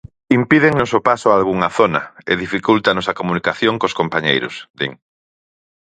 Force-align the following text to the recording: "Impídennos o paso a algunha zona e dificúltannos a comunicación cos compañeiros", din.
"Impídennos 0.39 0.91
o 0.97 1.03
paso 1.09 1.27
a 1.29 1.37
algunha 1.39 1.69
zona 1.77 2.01
e 2.31 2.33
dificúltannos 2.43 3.07
a 3.07 3.17
comunicación 3.19 3.75
cos 3.81 3.97
compañeiros", 3.99 4.55
din. 4.79 4.91